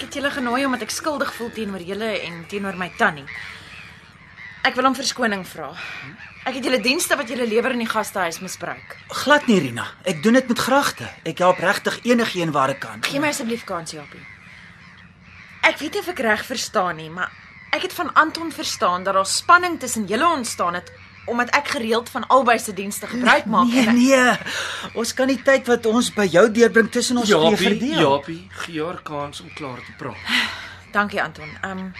Ek 0.00 0.06
het 0.06 0.14
julle 0.16 0.30
genooi 0.32 0.62
omdat 0.64 0.86
ek 0.86 0.92
skuldig 0.96 1.28
voel 1.36 1.50
teenoor 1.52 1.82
julle 1.84 2.06
en 2.24 2.38
teenoor 2.48 2.76
my 2.80 2.86
tannie. 2.96 3.26
Ek 4.64 4.72
wil 4.78 4.86
om 4.88 4.94
verskoning 4.96 5.42
vra. 5.44 5.66
Ek 6.48 6.54
het 6.56 6.64
julle 6.64 6.78
dienste 6.80 7.18
wat 7.20 7.28
julle 7.28 7.44
lewer 7.44 7.74
in 7.76 7.82
die 7.84 7.88
gastehuis 7.90 8.38
misbruik. 8.40 8.94
Glad 9.12 9.44
nie, 9.50 9.58
Rina. 9.60 9.84
Ek 10.08 10.22
doen 10.24 10.38
dit 10.38 10.48
met 10.48 10.62
gragte. 10.64 11.04
Ek 11.28 11.44
help 11.44 11.60
regtig 11.60 11.98
enigiemand 12.08 12.56
waar 12.56 12.72
ek 12.72 12.80
kan. 12.80 13.04
Gee 13.04 13.20
my 13.20 13.28
asseblief 13.34 13.66
kans, 13.68 13.92
Japie. 13.92 14.24
Ek 15.68 15.76
weet 15.84 15.92
nie 15.92 16.00
of 16.00 16.08
ek 16.14 16.24
reg 16.24 16.48
verstaan 16.48 16.96
nie, 16.96 17.10
maar 17.12 17.28
ek 17.76 17.84
het 17.90 17.98
van 18.00 18.08
Anton 18.16 18.56
verstaan 18.56 19.04
dat 19.04 19.20
daar 19.20 19.28
spanning 19.28 19.76
tussen 19.84 20.08
julle 20.08 20.32
ontstaan 20.32 20.80
het 20.80 20.88
omdat 21.26 21.50
ek 21.54 21.68
gereeld 21.68 22.08
van 22.08 22.26
albei 22.26 22.58
se 22.58 22.72
dienste 22.74 23.06
gebruik 23.06 23.44
maak 23.44 23.66
Nee, 23.66 23.86
ek, 23.86 23.92
nee. 23.92 24.94
Ons 24.94 25.14
kan 25.14 25.28
die 25.28 25.42
tyd 25.42 25.66
wat 25.66 25.86
ons 25.86 26.12
by 26.14 26.26
jou 26.30 26.46
deurbring 26.50 26.90
tussen 26.90 27.20
ons 27.20 27.28
twee 27.28 27.56
verdeel. 27.56 28.00
Japie, 28.00 28.40
gee 28.64 28.84
haar 28.84 29.02
kans 29.02 29.40
om 29.40 29.52
klaar 29.54 29.82
te 29.84 29.94
praat. 29.98 30.34
Dankie 30.96 31.22
Anton. 31.22 31.50
Ehm 31.62 31.78
um, 31.78 31.92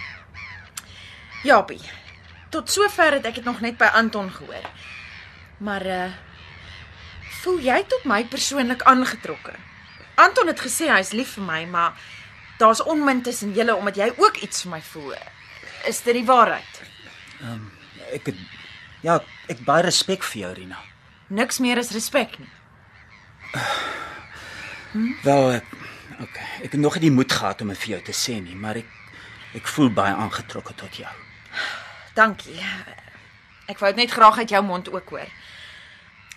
Japie. 1.43 1.81
Tot 2.49 2.69
sover 2.69 3.15
het 3.17 3.25
ek 3.25 3.39
dit 3.39 3.47
nog 3.47 3.61
net 3.61 3.77
by 3.79 3.89
Anton 3.97 4.29
gehoor. 4.31 4.67
Maar 5.57 5.85
uh 5.85 6.11
voel 7.41 7.57
jy 7.65 7.79
tot 7.89 8.03
my 8.05 8.19
persoonlik 8.29 8.83
aangetrokke? 8.85 9.53
Anton 10.21 10.51
het 10.51 10.59
gesê 10.61 10.91
hy's 10.91 11.09
lief 11.17 11.31
vir 11.39 11.45
my, 11.47 11.61
maar 11.65 11.95
daar's 12.61 12.83
onmin 12.85 13.23
tussen 13.25 13.55
julle 13.57 13.75
omdat 13.75 13.97
jy 13.97 14.11
ook 14.17 14.37
iets 14.45 14.61
vir 14.61 14.71
my 14.75 14.81
voel. 14.91 15.15
Is 15.89 16.03
dit 16.05 16.19
die 16.19 16.25
waarheid? 16.27 16.81
Ek 18.13 18.29
het 18.29 18.37
ja, 19.03 19.19
ek 19.51 19.63
baie 19.65 19.85
respek 19.87 20.23
vir 20.23 20.41
jou, 20.41 20.53
Rina. 20.61 20.79
Niks 21.31 21.59
meer 21.63 21.79
is 21.81 21.91
respek 21.95 22.39
nie. 22.39 22.51
Wel, 25.23 25.51
ek 25.59 25.75
okay, 26.23 26.47
ek 26.65 26.73
het 26.75 26.81
nog 26.81 26.97
nie 26.99 27.07
die 27.07 27.15
moed 27.15 27.31
gehad 27.31 27.61
om 27.63 27.71
dit 27.71 27.79
vir 27.83 27.93
jou 27.95 28.01
te 28.09 28.15
sê 28.15 28.37
nie, 28.43 28.55
maar 28.55 28.81
ek 28.81 28.97
ek 29.57 29.67
voel 29.67 29.89
baie 29.91 30.13
aangetrokke 30.15 30.73
tot 30.79 30.95
jou. 30.95 31.11
Dankie. 32.15 32.59
Ek 33.67 33.79
wou 33.79 33.89
dit 33.91 33.99
net 34.03 34.13
graag 34.15 34.37
uit 34.43 34.53
jou 34.53 34.61
mond 34.63 34.87
ook 34.91 35.09
hoor. 35.15 35.31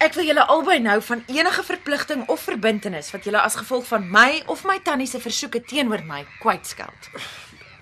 Ek 0.03 0.17
wil 0.19 0.27
julle 0.27 0.47
albei 0.51 0.81
nou 0.83 0.97
van 1.07 1.23
enige 1.31 1.63
verpligting 1.63 2.25
of 2.29 2.43
verbintenis 2.43 3.13
wat 3.15 3.27
julle 3.27 3.41
as 3.41 3.59
gevolg 3.61 3.87
van 3.87 4.09
my 4.11 4.43
of 4.51 4.65
my 4.67 4.81
tannie 4.83 5.07
se 5.07 5.21
versoeke 5.23 5.63
teenoor 5.63 6.03
my 6.07 6.25
kwytskeld. 6.43 7.11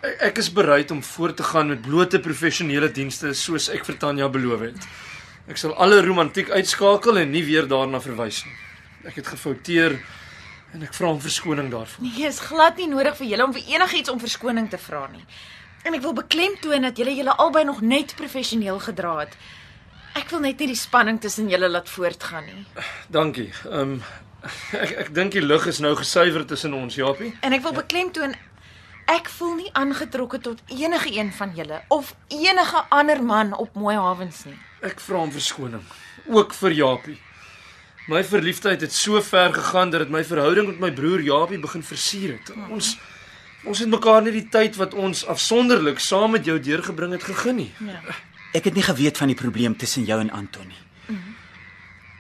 Ek 0.03 0.41
is 0.43 0.49
bereid 0.51 0.91
om 0.91 1.03
voort 1.03 1.37
te 1.39 1.45
gaan 1.47 1.69
met 1.71 1.83
blote 1.83 2.19
professionele 2.21 2.89
dienste 2.91 3.31
soos 3.39 3.69
ek 3.71 3.85
vir 3.87 3.99
Tanya 4.03 4.27
beloof 4.29 4.65
het. 4.67 4.89
Ek 5.47 5.61
sal 5.61 5.77
alle 5.79 6.01
romantiek 6.03 6.51
uitskakel 6.51 7.21
en 7.23 7.31
nie 7.31 7.45
weer 7.47 7.69
daarna 7.71 8.01
verwys 8.03 8.41
nie. 8.47 8.57
Ek 9.07 9.21
het 9.21 9.31
gefouteer 9.31 9.95
en 10.75 10.83
ek 10.83 10.95
vra 10.97 11.13
om 11.15 11.23
verskoning 11.23 11.71
daarvoor. 11.71 12.03
Nee, 12.03 12.27
is 12.27 12.43
glad 12.43 12.83
nie 12.83 12.91
nodig 12.91 13.15
vir 13.21 13.31
julle 13.31 13.47
om 13.47 13.55
vir 13.55 13.71
enigiets 13.77 14.11
om 14.11 14.19
verskoning 14.19 14.69
te 14.75 14.83
vra 14.83 15.07
nie. 15.13 15.23
En 15.87 15.95
ek 15.95 16.03
wil 16.03 16.19
beklemtoon 16.19 16.91
dat 16.91 16.99
julle 16.99 17.15
julle 17.15 17.39
albei 17.39 17.63
nog 17.69 17.81
net 17.87 18.17
professioneel 18.19 18.83
gedra 18.83 19.17
het. 19.23 19.39
Ek 20.19 20.35
wil 20.35 20.43
net 20.43 20.59
nie 20.59 20.73
die 20.75 20.79
spanning 20.79 21.23
tussen 21.23 21.51
julle 21.51 21.71
laat 21.71 21.91
voortgaan 21.91 22.51
nie. 22.51 22.67
Dankie. 23.11 23.53
Ehm 23.71 23.99
um, 23.99 23.99
ek 24.85 24.97
ek 25.05 25.11
dink 25.15 25.37
die 25.37 25.45
lug 25.45 25.69
is 25.71 25.79
nou 25.79 25.95
gesuiwer 25.95 26.43
tussen 26.43 26.75
ons, 26.75 26.99
Japie. 26.99 27.37
En 27.47 27.55
ek 27.55 27.63
wil 27.63 27.77
beklemtoon 27.77 28.35
ek 29.07 29.29
voel 29.29 29.55
nie 29.55 29.71
aangetrokke 29.73 30.39
tot 30.39 30.63
enige 30.69 31.13
een 31.15 31.33
van 31.33 31.53
julle 31.55 31.83
of 31.89 32.15
enige 32.29 32.85
ander 32.89 33.23
man 33.23 33.55
op 33.55 33.75
Mooi 33.75 33.97
Havens 33.97 34.45
nie. 34.45 34.59
Ek 34.83 35.01
vra 35.01 35.23
om 35.23 35.33
verskoning, 35.33 35.83
ook 36.27 36.55
vir 36.55 36.73
Japie. 36.73 37.19
My 38.11 38.25
verliefdheid 38.27 38.81
het 38.81 38.93
so 38.93 39.21
ver 39.23 39.53
gegaan 39.55 39.91
dat 39.91 40.01
dit 40.01 40.11
my 40.11 40.25
verhouding 40.25 40.67
met 40.67 40.81
my 40.81 40.91
broer 40.93 41.21
Japie 41.23 41.59
begin 41.59 41.83
versier 41.83 42.39
het. 42.39 42.55
Ons 42.71 42.97
ons 43.65 43.79
het 43.79 43.89
mekaar 43.89 44.25
nie 44.27 44.33
die 44.35 44.49
tyd 44.51 44.75
wat 44.77 44.95
ons 44.95 45.23
afsonderlik 45.31 46.01
saam 46.03 46.33
met 46.35 46.45
jou 46.45 46.59
deurgebring 46.59 47.13
het 47.15 47.23
gegee 47.23 47.53
nie. 47.55 47.71
Ja. 47.79 48.01
Ek 48.53 48.67
het 48.67 48.75
nie 48.75 48.83
geweet 48.83 49.17
van 49.17 49.31
die 49.31 49.39
probleem 49.39 49.77
tussen 49.79 50.05
jou 50.05 50.19
en 50.21 50.33
Anton 50.35 50.67
nie. 50.67 50.83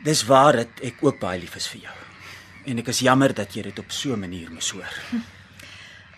Dis 0.06 0.22
waar 0.26 0.56
dat 0.62 0.82
ek 0.82 1.02
ook 1.02 1.18
baie 1.18 1.40
lief 1.40 1.56
is 1.58 1.66
vir 1.66 1.88
jou. 1.88 1.96
En 2.70 2.78
ek 2.78 2.88
is 2.94 3.02
jammer 3.02 3.34
dat 3.34 3.54
jy 3.54 3.62
dit 3.62 3.78
op 3.78 3.90
so 3.90 4.14
'n 4.14 4.20
manier 4.20 4.50
moes 4.50 4.70
hoor. 4.70 4.94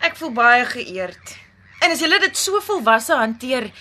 Ek 0.05 0.17
voel 0.19 0.35
baie 0.37 0.65
geëerd. 0.69 1.31
En 1.81 1.93
as 1.93 2.01
julle 2.03 2.17
dit 2.21 2.37
so 2.37 2.59
volwasse 2.61 3.15
hanteer, 3.17 3.71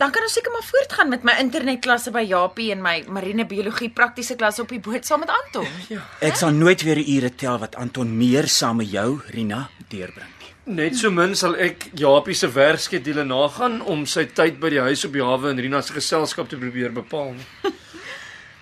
dan 0.00 0.12
kan 0.12 0.24
ons 0.24 0.36
seker 0.36 0.52
maar 0.54 0.64
voortgaan 0.64 1.10
met 1.12 1.24
my 1.24 1.34
internetklasse 1.40 2.12
by 2.14 2.22
Japie 2.24 2.70
en 2.72 2.80
my 2.84 2.94
marinebiologie 3.12 3.90
praktiese 3.96 4.38
klas 4.40 4.60
op 4.62 4.72
die 4.72 4.80
boot 4.80 5.04
saam 5.08 5.24
met 5.24 5.32
Anton. 5.32 5.68
Ek 6.28 6.40
sal 6.40 6.56
nooit 6.56 6.84
weer 6.86 7.00
ure 7.00 7.32
tel 7.32 7.60
wat 7.60 7.76
Anton 7.80 8.14
meer 8.16 8.48
saam 8.48 8.80
met 8.80 8.88
jou, 8.92 9.20
Rina, 9.36 9.66
deurbring 9.92 10.32
nie. 10.40 10.52
Net 10.80 10.96
so 10.98 11.12
min 11.14 11.36
sal 11.38 11.54
ek 11.62 11.90
Japie 11.94 12.34
se 12.34 12.48
werkskedule 12.50 13.22
nagaan 13.28 13.78
om 13.86 14.02
sy 14.10 14.24
tyd 14.34 14.56
by 14.58 14.72
die 14.72 14.82
huis 14.88 15.04
op 15.06 15.12
die 15.14 15.22
hawe 15.22 15.52
en 15.52 15.60
Rina 15.62 15.82
se 15.84 15.94
geselskap 15.94 16.48
te 16.50 16.58
probeer 16.60 16.94
bepaal. 16.96 17.36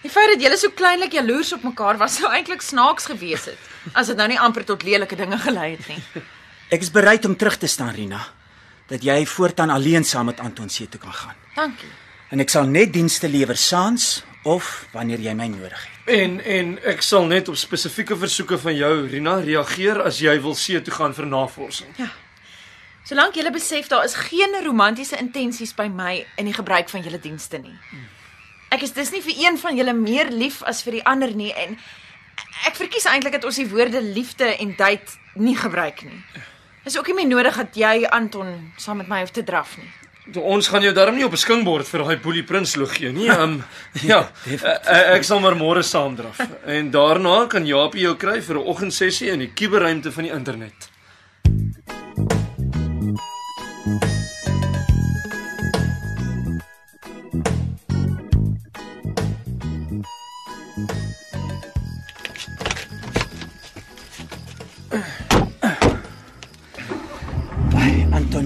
Die 0.04 0.10
feit 0.12 0.34
dat 0.34 0.42
julle 0.44 0.56
so 0.60 0.68
kleinlik 0.76 1.14
jaloers 1.16 1.54
op 1.56 1.62
mekaar 1.64 1.96
was, 1.96 2.18
sou 2.20 2.28
eintlik 2.28 2.60
snaaks 2.60 3.06
gewees 3.08 3.46
het 3.48 3.94
as 3.96 4.10
dit 4.10 4.18
nou 4.20 4.26
nie 4.28 4.36
amper 4.36 4.66
tot 4.68 4.84
lelike 4.84 5.16
dinge 5.16 5.38
gelei 5.40 5.70
het 5.78 5.86
nie. 5.88 6.24
Ek 6.74 6.82
is 6.82 6.90
bereid 6.90 7.24
om 7.24 7.36
terug 7.38 7.56
te 7.60 7.68
staan, 7.70 7.92
Rina, 7.94 8.18
dat 8.90 9.04
jy 9.06 9.20
voortaan 9.30 9.70
alleen 9.70 10.04
saam 10.04 10.26
met 10.32 10.40
Anton 10.42 10.68
see 10.68 10.88
toe 10.90 11.00
kan 11.00 11.12
gaan. 11.12 11.36
Dankie. 11.54 11.90
En 12.34 12.40
ek 12.42 12.50
sal 12.50 12.66
net 12.66 12.90
dienste 12.92 13.28
lewer 13.30 13.56
saans 13.56 14.24
of 14.42 14.88
wanneer 14.92 15.20
jy 15.22 15.34
my 15.38 15.46
nodig 15.52 15.78
het. 15.78 16.08
En 16.10 16.40
en 16.40 16.72
ek 16.90 17.04
sal 17.06 17.28
net 17.30 17.48
op 17.48 17.56
spesifieke 17.56 18.16
versoeke 18.18 18.58
van 18.58 18.74
jou 18.74 18.92
Rina 19.08 19.36
reageer 19.44 20.00
as 20.02 20.18
jy 20.18 20.34
wil 20.42 20.56
see 20.58 20.80
toe 20.82 20.94
gaan 20.94 21.14
vir 21.14 21.28
navorsing. 21.30 21.94
Solank 23.04 23.36
julle 23.38 23.52
besef 23.54 23.86
daar 23.92 24.04
is 24.08 24.16
geen 24.26 24.56
romantiese 24.64 25.20
intensies 25.20 25.74
by 25.76 25.86
my 25.92 26.24
in 26.40 26.48
die 26.50 26.56
gebruik 26.56 26.90
van 26.90 27.04
julle 27.04 27.20
dienste 27.20 27.60
nie. 27.62 27.76
Ek 28.74 28.82
is 28.82 28.96
dus 28.96 29.12
nie 29.14 29.22
vir 29.22 29.38
een 29.44 29.60
van 29.60 29.78
julle 29.78 29.94
meer 29.94 30.32
lief 30.32 30.62
as 30.66 30.82
vir 30.82 30.98
die 30.98 31.04
ander 31.06 31.30
nie 31.36 31.52
en 31.52 31.78
ek 32.66 32.80
verkies 32.80 33.06
eintlik 33.06 33.38
dat 33.38 33.46
ons 33.46 33.62
die 33.62 33.68
woorde 33.70 34.02
liefde 34.02 34.50
en 34.56 34.74
date 34.76 35.20
nie 35.38 35.54
gebruik 35.56 36.02
nie. 36.02 36.18
Dis 36.84 36.98
ook 36.98 37.06
nie 37.06 37.14
meer 37.14 37.30
nodig 37.30 37.56
dat 37.56 37.76
jy 37.80 38.04
Anton 38.12 38.72
saam 38.76 38.98
met 39.00 39.08
my 39.08 39.22
hoef 39.22 39.32
te 39.32 39.42
draf 39.44 39.78
nie. 39.80 39.88
Ons 40.40 40.68
gaan 40.68 40.84
jou 40.84 40.92
darm 40.96 41.16
nie 41.16 41.24
op 41.24 41.32
'n 41.32 41.40
skingbord 41.40 41.88
vir 41.88 42.04
daai 42.04 42.16
boelie 42.16 42.44
prins 42.44 42.76
loog 42.76 42.96
gee 42.96 43.12
nie. 43.12 43.28
Um, 43.28 43.64
ja, 44.12 44.28
eh, 44.46 45.16
ek 45.16 45.24
sal 45.24 45.40
maar 45.40 45.56
môre 45.56 45.82
saamdraf. 45.82 46.40
En 46.66 46.90
daarna 46.90 47.46
kan 47.46 47.66
Japie 47.66 48.02
jou 48.02 48.16
kry 48.16 48.40
vir 48.40 48.56
'n 48.56 48.66
oggendsessie 48.68 49.30
in 49.30 49.38
die 49.38 49.52
kuberruimte 49.52 50.12
van 50.12 50.24
die 50.24 50.32
internet. 50.32 50.93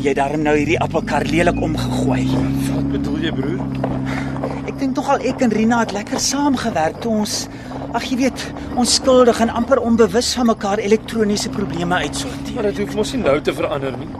Jy 0.08 0.16
daarom 0.16 0.44
nou 0.44 0.54
hierdie 0.56 0.78
appelkar 0.80 1.26
lelik 1.28 1.60
omgegooi. 1.60 2.24
Wat 2.72 2.90
bedoel 2.94 3.18
jy, 3.26 3.32
broer? 3.36 3.60
Ek 4.68 4.76
dink 4.80 4.94
tog 4.96 5.08
al 5.12 5.24
ek 5.28 5.42
en 5.44 5.52
Rina 5.52 5.82
het 5.82 5.92
lekker 5.96 6.20
saamgewerk 6.22 7.00
toe 7.04 7.12
ons 7.24 7.40
ag 7.96 8.04
jy 8.04 8.18
weet, 8.20 8.42
onskuldig 8.78 9.40
en 9.44 9.52
amper 9.60 9.80
onbewus 9.80 10.34
van 10.36 10.50
mekaar 10.50 10.80
elektroniese 10.84 11.48
probleme 11.52 12.02
uitsorteer. 12.04 12.58
Maar 12.58 12.68
dit 12.70 12.82
hoef 12.84 12.96
mos 12.98 13.12
nie 13.14 13.22
nou 13.22 13.38
te 13.40 13.54
verander 13.56 13.96
nie. 13.96 14.10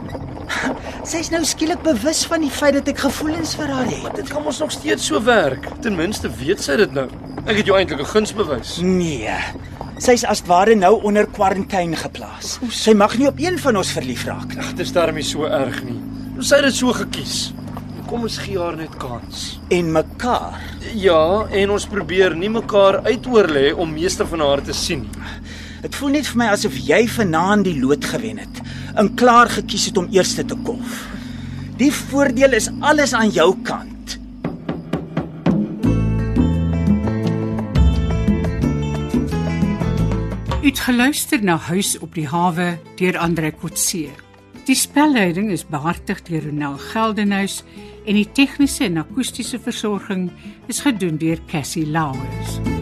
Sy's 1.09 1.29
nou 1.33 1.43
skielik 1.45 1.81
bewus 1.85 2.23
van 2.29 2.43
die 2.43 2.51
feit 2.53 2.75
dat 2.79 2.89
ek 2.89 3.03
gevoelens 3.05 3.55
vir 3.57 3.71
haar 3.73 3.89
het. 3.89 4.09
Dit 4.17 4.33
kan 4.33 4.43
mos 4.45 4.59
nog 4.61 4.73
steeds 4.73 5.05
so 5.09 5.21
werk. 5.25 5.69
Ten 5.85 5.97
minste 5.97 6.29
weet 6.41 6.61
sy 6.65 6.79
dit 6.81 6.97
nou. 6.97 7.07
Ek 7.45 7.61
het 7.61 7.69
jou 7.69 7.77
eintlik 7.77 8.01
'n 8.01 8.11
guns 8.13 8.33
bewys. 8.33 8.77
Nee. 8.81 9.37
Sy's 9.99 10.23
as 10.23 10.39
ware 10.47 10.77
nou 10.79 10.93
onder 11.03 11.27
kwarantyne 11.27 11.97
geplaas. 11.99 12.53
Sy 12.71 12.93
mag 12.95 13.17
nie 13.19 13.27
op 13.27 13.39
een 13.41 13.57
van 13.59 13.79
ons 13.81 13.89
verlief 13.91 14.23
raak 14.29 14.53
nie. 14.55 14.67
Dit 14.71 14.85
is 14.85 14.93
darm 14.95 15.17
nie 15.19 15.25
so 15.27 15.43
erg 15.43 15.81
nie. 15.83 15.97
Sy 16.39 16.61
het 16.61 16.69
dit 16.69 16.77
so 16.77 16.95
gekies. 16.95 17.49
Kom 18.07 18.23
ons 18.23 18.37
gee 18.39 18.55
haar 18.55 18.77
net 18.79 18.95
kans. 19.01 19.59
En 19.75 19.91
mekaar. 19.91 20.55
Ja, 20.95 21.43
en 21.51 21.75
ons 21.75 21.87
probeer 21.91 22.37
nie 22.39 22.49
mekaar 22.49 23.01
uitoorlê 23.09 23.73
om 23.75 23.91
meeste 23.91 24.23
van 24.31 24.45
haar 24.47 24.63
te 24.63 24.73
sien 24.73 25.03
nie. 25.03 25.27
Dit 25.83 25.99
voel 25.99 26.15
net 26.15 26.31
vir 26.31 26.39
my 26.41 26.49
asof 26.55 26.79
jy 26.79 27.03
vanaand 27.11 27.67
die 27.67 27.75
lood 27.79 28.07
gewen 28.07 28.39
het 28.39 28.63
en 28.99 29.13
klaar 29.19 29.51
gekies 29.51 29.91
het 29.91 29.99
om 29.99 30.09
eerste 30.15 30.47
te 30.47 30.55
kolf. 30.63 31.03
Die 31.79 31.91
voordeel 31.91 32.55
is 32.55 32.71
alles 32.79 33.13
aan 33.15 33.35
jou 33.35 33.51
kant. 33.67 33.98
Het 40.79 40.87
geluister 40.95 41.43
na 41.43 41.57
Huis 41.57 41.97
op 41.99 42.13
die 42.15 42.23
hawe 42.31 42.77
deur 42.95 43.17
Andre 43.19 43.49
Kotse. 43.51 44.13
Die 44.63 44.77
spelleiding 44.79 45.51
is 45.51 45.65
behartig 45.67 46.21
deur 46.23 46.47
Ronel 46.47 46.79
Geldenhuys 46.79 47.57
en 48.07 48.15
die 48.15 48.29
tegniese 48.31 48.87
en 48.87 49.03
akoestiese 49.03 49.59
versorging 49.59 50.29
is 50.71 50.79
gedoen 50.87 51.19
deur 51.19 51.43
Cassie 51.51 51.83
Lauers. 51.83 52.78